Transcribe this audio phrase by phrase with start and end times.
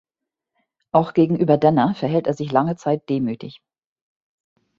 [0.91, 3.61] Auch gegenüber Denner verhält er sich lange Zeit demütig.